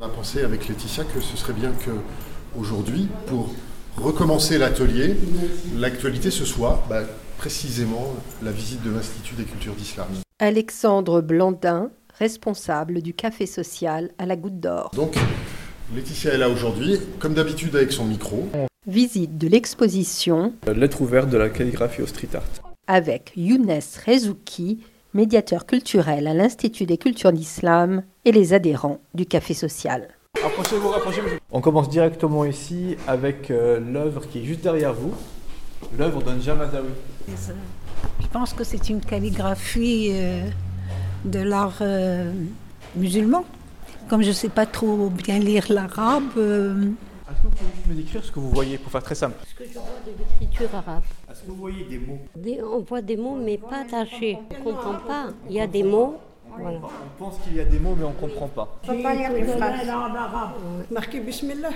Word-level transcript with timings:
On 0.00 0.04
a 0.04 0.08
pensé 0.10 0.44
avec 0.44 0.68
Laetitia 0.68 1.02
que 1.02 1.20
ce 1.20 1.36
serait 1.36 1.54
bien 1.54 1.72
que 1.72 1.90
aujourd'hui, 2.56 3.08
pour 3.26 3.52
recommencer 3.96 4.56
l'atelier, 4.56 5.16
l'actualité 5.76 6.30
ce 6.30 6.44
soit 6.44 6.84
bah, 6.88 7.00
précisément 7.36 8.14
la 8.44 8.52
visite 8.52 8.80
de 8.84 8.92
l'Institut 8.92 9.34
des 9.34 9.42
cultures 9.42 9.74
d'islam. 9.74 10.06
Alexandre 10.38 11.20
Blandin, 11.20 11.90
responsable 12.16 13.02
du 13.02 13.12
café 13.12 13.46
social 13.46 14.12
à 14.18 14.26
la 14.26 14.36
Goutte 14.36 14.60
d'Or. 14.60 14.92
Donc, 14.94 15.16
Laetitia 15.92 16.34
est 16.34 16.38
là 16.38 16.48
aujourd'hui, 16.48 17.00
comme 17.18 17.34
d'habitude 17.34 17.74
avec 17.74 17.90
son 17.90 18.04
micro. 18.04 18.48
Visite 18.86 19.36
de 19.36 19.48
l'exposition 19.48 20.52
Lettre 20.72 21.02
ouverte 21.02 21.28
de 21.28 21.38
la 21.38 21.48
calligraphie 21.48 22.02
au 22.02 22.06
street 22.06 22.28
art. 22.34 22.44
avec 22.86 23.32
Younes 23.34 23.80
Rezouki, 24.06 24.78
médiateur 25.18 25.66
culturel 25.66 26.28
à 26.28 26.32
l'Institut 26.32 26.86
des 26.86 26.96
cultures 26.96 27.32
d'islam 27.32 28.04
et 28.24 28.30
les 28.30 28.52
adhérents 28.52 29.00
du 29.14 29.26
café 29.26 29.52
social. 29.52 30.06
Approchez-vous, 30.44 30.88
rapprochez-vous. 30.90 31.28
On 31.50 31.60
commence 31.60 31.88
directement 31.88 32.44
ici 32.44 32.96
avec 33.08 33.50
euh, 33.50 33.80
l'œuvre 33.80 34.28
qui 34.28 34.38
est 34.38 34.44
juste 34.44 34.60
derrière 34.60 34.94
vous, 34.94 35.12
l'œuvre 35.98 36.22
d'un 36.22 36.38
Jamadawi. 36.38 36.90
Je 37.26 38.28
pense 38.32 38.52
que 38.52 38.62
c'est 38.62 38.90
une 38.90 39.00
calligraphie 39.00 40.10
euh, 40.12 40.48
de 41.24 41.40
l'art 41.40 41.78
euh, 41.80 42.30
musulman. 42.94 43.44
Comme 44.08 44.22
je 44.22 44.28
ne 44.28 44.34
sais 44.34 44.48
pas 44.48 44.66
trop 44.66 45.10
bien 45.10 45.40
lire 45.40 45.66
l'arabe, 45.68 46.22
euh, 46.36 46.92
Est-ce 47.30 47.36
que 47.38 47.42
vous 47.42 47.50
pouvez 47.50 47.70
juste 47.74 47.86
me 47.88 47.94
décrire 47.94 48.24
ce 48.24 48.32
que 48.32 48.40
vous 48.40 48.50
voyez 48.50 48.78
pour 48.78 48.90
faire 48.90 49.02
très 49.02 49.14
simple 49.14 49.36
Ce 49.46 49.54
que 49.54 49.68
je 49.68 49.74
vois 49.74 49.82
de 50.06 50.12
l'écriture 50.18 50.74
arabe. 50.74 51.02
Est-ce 51.30 51.42
que 51.42 51.46
vous 51.48 51.56
voyez 51.56 51.84
des 51.84 51.98
mots 51.98 52.18
Des- 52.36 52.62
on 52.62 52.80
voit 52.80 53.02
des 53.02 53.16
mots, 53.16 53.36
mais 53.36 53.58
pas 53.58 53.82
attachés. 53.82 54.38
On 54.50 54.58
ne 54.58 54.64
comprend 54.64 54.94
pas. 54.94 55.26
Il 55.48 55.54
y 55.54 55.60
a 55.60 55.66
des 55.66 55.82
mots. 55.82 56.16
Voilà. 56.58 56.78
On 56.78 57.22
pense 57.24 57.38
qu'il 57.44 57.54
y 57.56 57.60
a 57.60 57.64
des 57.64 57.78
mots 57.78 57.94
mais 57.96 58.04
on 58.04 58.08
ne 58.10 58.14
comprend 58.14 58.48
pas. 58.48 58.78
on 58.84 58.86
peut 58.96 59.02
pas 59.02 59.14
lire 59.14 59.32
les 59.32 59.44
phrases. 59.44 59.86
Marqué 60.90 61.20
Bismillah. 61.20 61.68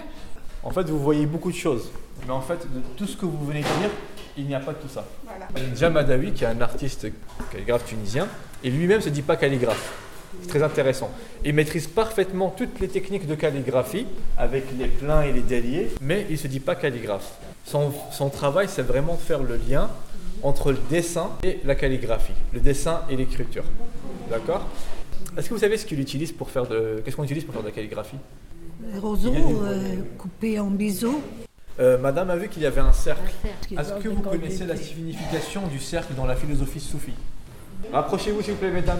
En 0.64 0.70
fait, 0.70 0.84
vous 0.88 0.98
voyez 0.98 1.26
beaucoup 1.26 1.50
de 1.50 1.56
choses. 1.56 1.90
Mais 2.26 2.32
en 2.32 2.40
fait, 2.40 2.60
de 2.72 2.80
tout 2.96 3.06
ce 3.06 3.16
que 3.16 3.26
vous 3.26 3.44
venez 3.44 3.60
de 3.60 3.64
dire, 3.64 3.90
il 4.38 4.46
n'y 4.46 4.54
a 4.54 4.60
pas 4.60 4.72
de 4.72 4.78
tout 4.78 4.88
ça. 4.88 5.04
Jamadawi, 5.76 6.32
qui 6.32 6.44
est 6.44 6.46
un 6.46 6.60
artiste 6.62 7.06
calligraphe 7.50 7.84
tunisien, 7.84 8.26
et 8.64 8.70
lui-même 8.70 8.98
ne 8.98 9.02
se 9.02 9.08
dit 9.10 9.22
pas 9.22 9.36
calligraphe. 9.36 9.92
C'est 10.40 10.48
très 10.48 10.62
intéressant. 10.62 11.10
Il 11.44 11.54
maîtrise 11.54 11.86
parfaitement 11.86 12.50
toutes 12.50 12.80
les 12.80 12.88
techniques 12.88 13.26
de 13.26 13.34
calligraphie, 13.34 14.06
avec 14.38 14.64
les 14.78 14.86
pleins 14.86 15.22
et 15.22 15.32
les 15.32 15.40
déliés, 15.40 15.90
mais 16.00 16.26
il 16.28 16.32
ne 16.32 16.38
se 16.38 16.48
dit 16.48 16.60
pas 16.60 16.74
calligraphe. 16.74 17.32
Son, 17.64 17.92
son 18.10 18.28
travail, 18.28 18.66
c'est 18.68 18.82
vraiment 18.82 19.14
de 19.14 19.20
faire 19.20 19.42
le 19.42 19.56
lien 19.68 19.90
entre 20.42 20.72
le 20.72 20.78
dessin 20.90 21.30
et 21.44 21.60
la 21.64 21.74
calligraphie, 21.74 22.32
le 22.52 22.60
dessin 22.60 23.02
et 23.08 23.16
l'écriture. 23.16 23.64
D'accord? 24.30 24.66
Est-ce 25.36 25.48
que 25.48 25.54
vous 25.54 25.60
savez 25.60 25.76
ce 25.76 25.86
qu'il 25.86 26.00
utilise 26.00 26.32
pour 26.32 26.50
faire 26.50 26.66
de... 26.66 27.00
Qu'est-ce 27.04 27.16
qu'on 27.16 27.24
utilise 27.24 27.44
pour 27.44 27.54
faire 27.54 27.62
de 27.62 27.68
la 27.68 27.74
calligraphie? 27.74 28.16
Les 28.92 28.98
roseaux 28.98 29.32
euh, 29.32 29.96
coupés 30.18 30.58
en 30.58 30.70
biseaux. 30.70 31.22
Euh, 31.78 31.96
Madame 31.98 32.30
a 32.30 32.36
vu 32.36 32.48
qu'il 32.48 32.62
y 32.62 32.66
avait 32.66 32.80
un 32.80 32.92
cercle. 32.92 33.22
Un 33.44 33.48
cercle. 33.48 33.80
Est-ce 33.80 34.02
que 34.02 34.08
vous 34.08 34.22
connaissez 34.22 34.66
la 34.66 34.76
signification 34.76 35.66
du 35.68 35.78
cercle 35.78 36.14
dans 36.14 36.26
la 36.26 36.34
philosophie 36.34 36.80
soufie? 36.80 37.14
Rapprochez-vous 37.92 38.42
s'il 38.42 38.54
vous 38.54 38.58
plaît, 38.58 38.70
mesdames. 38.70 38.98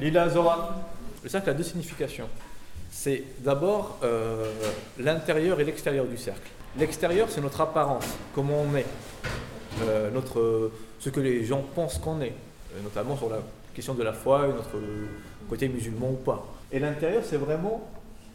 Lila, 0.00 0.30
Zora. 0.30 0.80
Le 1.22 1.28
cercle 1.28 1.50
a 1.50 1.54
deux 1.54 1.62
significations. 1.62 2.28
C'est 2.90 3.22
d'abord 3.40 3.98
euh, 4.02 4.50
l'intérieur 4.98 5.60
et 5.60 5.64
l'extérieur 5.64 6.06
du 6.06 6.16
cercle. 6.16 6.48
L'extérieur, 6.78 7.28
c'est 7.30 7.42
notre 7.42 7.60
apparence, 7.60 8.06
comment 8.34 8.62
on 8.62 8.74
est, 8.76 8.86
Euh, 9.82 10.10
notre, 10.10 10.70
ce 10.98 11.10
que 11.10 11.20
les 11.20 11.44
gens 11.44 11.62
pensent 11.74 11.98
qu'on 11.98 12.20
est, 12.20 12.34
euh, 12.74 12.82
notamment 12.82 13.16
sur 13.16 13.30
la 13.30 13.38
question 13.72 13.94
de 13.94 14.02
la 14.02 14.12
foi 14.12 14.46
et 14.48 14.52
notre 14.52 14.76
côté 15.48 15.68
musulman 15.68 16.10
ou 16.10 16.16
pas. 16.16 16.44
Et 16.72 16.78
l'intérieur, 16.80 17.22
c'est 17.24 17.38
vraiment 17.38 17.88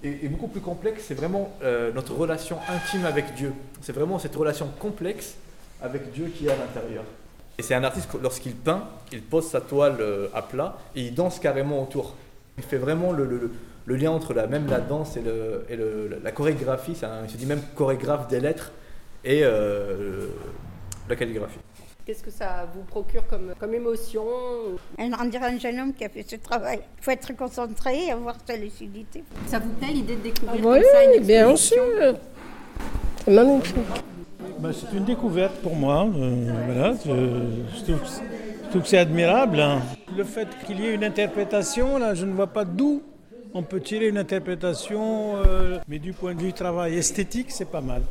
est 0.04 0.30
beaucoup 0.30 0.48
plus 0.48 0.62
complexe, 0.62 1.06
c'est 1.08 1.16
vraiment 1.16 1.58
notre 1.96 2.14
relation 2.14 2.58
intime 2.70 3.06
avec 3.06 3.34
Dieu. 3.36 3.54
C'est 3.82 3.92
vraiment 3.94 4.20
cette 4.20 4.36
relation 4.36 4.68
complexe 4.80 5.36
avec 5.82 6.12
Dieu 6.14 6.32
qui 6.36 6.46
est 6.46 6.52
à 6.52 6.56
l'intérieur. 6.56 7.04
Et 7.58 7.64
c'est 7.64 7.74
un 7.76 7.84
artiste, 7.84 8.10
lorsqu'il 8.22 8.54
peint, 8.54 8.84
il 9.12 9.22
pose 9.22 9.48
sa 9.48 9.62
toile 9.62 9.98
euh, 10.02 10.28
à 10.34 10.42
plat 10.42 10.78
et 10.96 11.02
il 11.02 11.14
danse 11.16 11.40
carrément 11.40 11.82
autour. 11.82 12.16
Il 12.58 12.64
fait 12.64 12.78
vraiment 12.78 13.12
le, 13.12 13.26
le- 13.26 13.52
le 13.88 13.96
lien 13.96 14.12
entre 14.12 14.34
la, 14.34 14.48
même 14.48 14.68
la 14.68 14.80
danse 14.80 15.16
et, 15.16 15.22
le, 15.22 15.66
et 15.70 15.76
le- 15.76 16.20
la 16.24 16.32
chorégraphie, 16.32 16.98
un- 17.04 17.24
il 17.24 17.30
se 17.30 17.38
dit 17.38 17.46
même 17.46 17.62
chorégraphe 17.76 18.28
des 18.28 18.40
lettres 18.40 18.72
et 19.24 19.42
euh, 19.44 20.28
la 21.08 21.16
calligraphie. 21.16 21.60
Qu'est-ce 22.06 22.22
que 22.24 22.30
ça 22.32 22.68
vous 22.76 22.84
procure 22.84 23.26
comme, 23.28 23.54
comme 23.60 23.74
émotion 23.74 24.24
On 25.00 25.26
dirait 25.26 25.46
un 25.54 25.58
jeune 25.60 25.80
homme 25.80 25.94
qui 25.94 26.04
a 26.06 26.10
fait 26.10 26.26
ce 26.28 26.36
travail. 26.36 26.80
Il 27.00 27.04
faut 27.04 27.12
être 27.12 27.36
concentré 27.36 28.06
et 28.08 28.12
avoir 28.12 28.36
sa 28.46 28.56
lucidité. 28.58 29.24
Ça 29.48 29.58
vous 29.60 29.70
plaît 29.72 29.88
l'idée 29.94 30.16
de 30.16 30.22
découvrir 30.22 30.56
Oui, 30.64 30.82
comme 30.82 30.92
ça 30.92 31.04
une 31.16 31.24
bien 31.26 31.50
exposition 31.50 31.84
sûr. 31.98 32.16
C'est 33.26 33.34
magnifique. 33.34 33.76
Bah, 34.66 34.72
c'est 34.74 34.98
une 34.98 35.04
découverte 35.06 35.54
pour 35.62 35.76
moi. 35.76 36.08
euh, 36.18 36.52
voilà, 36.66 36.94
je, 37.06 37.78
je 37.78 37.84
trouve, 37.84 38.00
je 38.64 38.70
trouve 38.70 38.82
que 38.82 38.88
c'est 38.88 38.98
admirable. 38.98 39.60
hein. 39.60 39.82
Le 40.18 40.24
fait 40.24 40.48
qu'il 40.66 40.80
y 40.80 40.88
ait 40.88 40.96
une 40.96 41.04
interprétation, 41.04 42.00
là, 42.00 42.16
je 42.16 42.26
ne 42.26 42.34
vois 42.34 42.48
pas 42.48 42.66
d'où 42.66 43.04
on 43.54 43.62
peut 43.62 43.80
tirer 43.80 44.08
une 44.08 44.18
interprétation, 44.18 45.36
euh, 45.46 45.78
mais 45.88 46.00
du 46.00 46.14
point 46.14 46.34
de 46.34 46.42
vue 46.42 46.52
travail 46.52 46.96
esthétique, 46.98 47.52
c'est 47.52 47.70
pas 47.70 47.82
mal. 47.82 48.02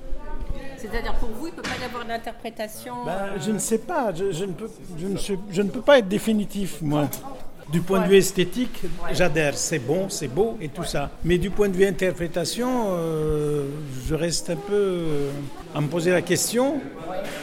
C'est-à-dire 0.77 1.15
pour 1.15 1.31
vous, 1.31 1.49
il 1.49 1.51
ne 1.51 1.57
peut 1.57 1.63
pas 1.63 1.77
y 1.81 1.85
avoir 1.85 2.05
d'interprétation 2.07 2.93
Bah, 3.05 3.31
je 3.45 3.51
ne 3.51 3.59
sais 3.59 3.79
pas, 3.79 4.13
je, 4.15 4.31
je 4.31 4.45
ne 4.45 4.53
peux, 4.53 4.71
je, 4.99 5.07
ne 5.09 5.17
suis- 5.17 5.39
je 5.51 5.63
ne 5.63 5.71
peux 5.71 5.81
pas 5.81 5.99
être 5.99 6.09
définitif, 6.09 6.81
moi. 6.83 7.09
Du 7.73 7.81
point 7.81 8.01
de 8.03 8.09
vue 8.09 8.17
esthétique, 8.17 8.83
j'adhère, 9.13 9.57
c'est 9.57 9.79
bon, 9.79 10.09
c'est 10.09 10.29
beau 10.29 10.57
et 10.61 10.69
tout 10.69 10.85
ça. 10.85 11.11
Mais 11.25 11.39
du 11.39 11.51
point 11.51 11.69
de 11.69 11.77
vue 11.77 11.87
interprétation, 11.87 12.89
euh, 12.91 13.69
je 14.07 14.15
reste 14.15 14.51
un 14.51 14.57
peu 14.57 14.73
euh, 14.75 15.31
à 15.75 15.81
me 15.81 15.89
poser 15.89 16.13
la 16.13 16.23
question, 16.23 16.81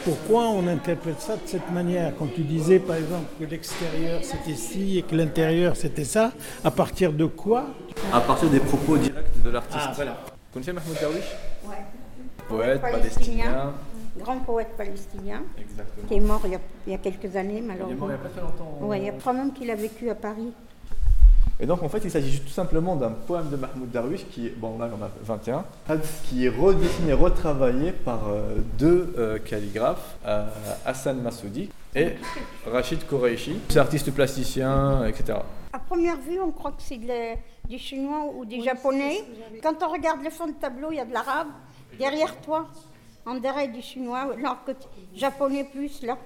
pourquoi 0.04 0.48
on 0.48 0.66
interprète 0.68 1.20
ça 1.20 1.34
de 1.34 1.42
cette 1.46 1.70
manière? 1.72 2.12
Quand 2.18 2.28
tu 2.32 2.42
disais 2.42 2.78
par 2.78 2.96
exemple 2.96 3.26
que 3.38 3.44
l'extérieur 3.44 4.20
c'était 4.22 4.56
ci 4.56 4.98
et 4.98 5.02
que 5.02 5.14
l'intérieur 5.16 5.76
c'était 5.76 6.04
ça, 6.04 6.32
à 6.64 6.70
partir 6.70 7.12
de 7.12 7.26
quoi? 7.26 7.66
À 8.12 8.20
partir 8.20 8.48
des 8.48 8.60
propos 8.60 8.96
directs 8.96 9.42
de 9.44 9.50
l'artiste. 9.50 9.86
Ah, 9.88 9.92
voilà. 9.94 10.12
Vous 10.12 10.54
connaissez 10.54 10.72
Mahmoud 10.72 10.96
Darwish? 11.00 11.24
Ouais. 11.64 11.74
Poète, 12.48 12.80
Palestinien. 12.80 13.44
palestinien. 13.44 13.72
Grand 14.18 14.38
poète 14.40 14.70
palestinien 14.76 15.42
Exactement. 15.58 16.06
qui 16.08 16.14
est 16.14 16.20
mort 16.20 16.40
il 16.44 16.52
y 16.52 16.54
a, 16.54 16.60
il 16.86 16.92
y 16.92 16.94
a 16.94 16.98
quelques 16.98 17.34
années, 17.36 17.54
Il 17.58 17.64
est 17.64 17.66
malheureusement. 17.68 18.06
mort 18.06 18.10
il 18.10 18.14
n'y 18.14 18.20
a 18.20 18.22
pas 18.22 18.28
très 18.28 18.40
longtemps. 18.40 18.78
Ouais, 18.82 18.98
il 19.00 19.06
y 19.06 19.08
a 19.08 19.12
trois 19.12 19.32
même 19.32 19.52
qu'il 19.52 19.70
a 19.70 19.74
vécu 19.74 20.10
à 20.10 20.14
Paris. 20.14 20.52
Et 21.60 21.66
donc 21.66 21.82
en 21.82 21.88
fait 21.88 22.00
il 22.02 22.10
s'agit 22.10 22.40
tout 22.40 22.48
simplement 22.48 22.96
d'un 22.96 23.10
poème 23.10 23.48
de 23.48 23.56
Mahmoud 23.56 23.90
Darwish 23.90 24.26
qui 24.30 24.48
est, 24.48 24.50
bon 24.50 24.78
là 24.78 24.90
j'en 24.90 24.96
ai 25.06 25.10
21, 25.22 25.64
qui 26.24 26.46
est 26.46 26.48
redessiné, 26.48 27.12
retravaillé 27.12 27.92
par 27.92 28.28
euh, 28.28 28.56
deux 28.78 29.14
euh, 29.16 29.38
calligraphes, 29.38 30.16
euh, 30.26 30.46
Hassan 30.84 31.20
Massoudi 31.22 31.70
et 31.94 32.14
Rachid 32.66 33.06
Koreishi. 33.06 33.60
C'est 33.68 33.78
artiste 33.78 34.10
plasticien, 34.12 35.06
etc. 35.06 35.38
À 35.72 35.78
première 35.78 36.16
vue, 36.16 36.40
on 36.40 36.50
croit 36.50 36.72
que 36.72 36.82
c'est 36.82 36.96
de 36.98 37.36
du 37.68 37.78
chinois 37.78 38.24
ou 38.36 38.44
du 38.44 38.60
japonais. 38.62 39.22
Quand 39.62 39.82
on 39.82 39.88
regarde 39.92 40.22
le 40.22 40.30
fond 40.30 40.46
de 40.48 40.52
tableau, 40.52 40.88
il 40.90 40.96
y 40.96 41.00
a 41.00 41.04
de 41.04 41.12
l'arabe. 41.12 41.48
Derrière 41.98 42.36
toi, 42.40 42.66
en 43.26 43.34
derrière 43.36 43.70
du 43.72 43.82
chinois, 43.82 44.32
alors 44.36 44.64
que 44.64 44.72
japonais 45.14 45.64
plus 45.64 46.02
là. 46.02 46.16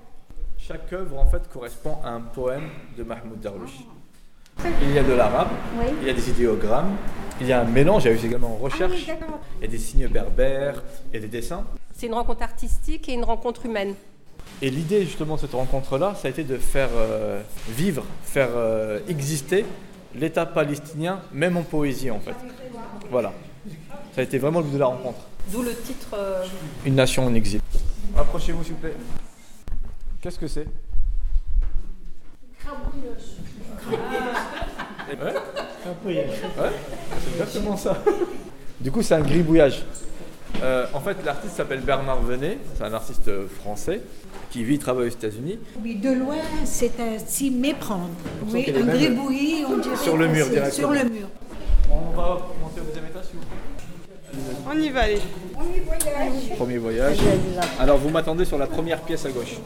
Chaque 0.59 0.93
œuvre 0.93 1.19
en 1.19 1.27
fait 1.27 1.49
correspond 1.53 1.97
à 2.05 2.11
un 2.11 2.21
poème 2.21 2.69
de 2.97 3.03
Mahmoud 3.03 3.41
Darwish. 3.41 3.81
Il 4.83 4.93
y 4.93 4.99
a 4.99 5.03
de 5.03 5.12
l'arabe, 5.12 5.49
Oui. 5.79 5.87
il 6.01 6.07
y 6.07 6.11
a 6.11 6.15
des 6.15 6.31
idéogrammes, 6.31 6.97
il 7.43 7.47
y 7.47 7.53
a 7.53 7.61
un 7.61 7.65
mélange, 7.65 8.05
il 8.05 8.12
y 8.12 8.15
a 8.15 8.15
eu 8.15 8.25
également 8.27 8.49
en 8.49 8.53
Ah 8.55 8.59
oui, 8.61 8.65
recherche, 8.65 9.07
d'accord. 9.07 9.39
il 9.59 9.62
y 9.62 9.65
a 9.67 9.71
des 9.71 9.79
signes 9.79 10.09
berbères 10.09 10.83
et 11.12 11.21
des 11.21 11.29
dessins. 11.29 11.65
C'est 11.95 12.07
une 12.07 12.15
rencontre 12.15 12.43
artistique 12.43 13.07
et 13.11 13.13
une 13.13 13.25
rencontre 13.25 13.67
humaine. 13.67 13.95
Et 14.63 14.71
l'idée 14.71 15.05
justement 15.05 15.34
de 15.34 15.41
cette 15.41 15.53
rencontre-là, 15.53 16.15
ça 16.15 16.28
a 16.28 16.31
été 16.31 16.43
de 16.43 16.57
faire 16.57 16.89
euh, 16.97 17.43
vivre, 17.69 18.05
faire 18.23 18.49
euh, 18.55 19.01
exister 19.09 19.67
l'État 20.15 20.47
palestinien, 20.47 21.21
même 21.33 21.59
en 21.59 21.63
poésie 21.63 22.11
en 22.11 22.21
fait. 22.21 22.34
Voilà. 23.11 23.34
Ça 24.16 24.22
a 24.22 24.25
été 24.25 24.38
vraiment 24.38 24.60
le 24.60 24.65
but 24.65 24.72
de 24.72 24.78
la 24.78 24.86
rencontre. 24.86 25.18
D'où 25.53 25.60
le 25.63 25.74
titre. 25.74 26.09
euh, 26.15 26.42
Une 26.86 26.95
nation 26.95 27.27
en 27.27 27.34
exil. 27.34 27.60
Approchez-vous 28.16 28.65
s'il 28.65 28.72
vous 28.72 28.78
plaît. 28.78 28.95
Qu'est-ce 30.22 30.39
que 30.39 30.48
c'est? 30.48 30.66
Ouais, 35.07 35.34
ouais, 36.07 36.27
c'est 37.21 37.30
exactement 37.33 37.77
ça. 37.77 38.03
Du 38.80 38.91
coup, 38.91 39.03
c'est 39.03 39.15
un 39.16 39.21
gribouillage. 39.21 39.84
Euh, 40.62 40.86
en 40.95 41.01
fait, 41.01 41.19
l'artiste 41.22 41.54
s'appelle 41.57 41.80
Bernard 41.83 42.22
Venet, 42.22 42.57
c'est 42.74 42.84
un 42.84 42.95
artiste 42.95 43.30
français 43.60 44.01
qui 44.51 44.65
vit 44.65 44.77
et 44.77 44.78
travaille 44.78 45.09
aux 45.09 45.10
États-Unis. 45.12 45.59
Oui, 45.83 45.97
de 45.97 46.10
loin, 46.12 46.36
c'est 46.65 46.98
un 47.01 47.19
s'y 47.19 47.51
méprendre. 47.51 48.09
Oui, 48.48 48.65
un 48.74 48.86
gribouillis, 48.86 49.66
on 49.69 49.77
dirait. 49.77 49.97
sur 49.97 50.16
le 50.16 50.28
mur 50.28 50.48
directement. 50.48 50.89
Sur 50.89 50.92
le 50.92 51.04
mur. 51.10 51.28
On 51.91 52.16
va 52.16 52.39
monter 52.62 52.80
au 52.80 52.84
deuxième 52.84 53.04
étage, 53.04 53.27
s'il 53.27 53.34
vous 53.36 53.42
plaît. 53.45 53.57
On 54.69 54.78
y 54.78 54.91
va 54.91 55.01
aller. 55.03 55.21
Premier 56.57 56.78
voyage. 56.78 57.19
Alors, 57.78 57.99
vous 57.99 58.11
m'attendez 58.11 58.45
sur 58.45 58.59
la 58.59 58.67
première 58.67 59.01
pièce 59.01 59.25
à 59.27 59.31
gauche. 59.31 59.57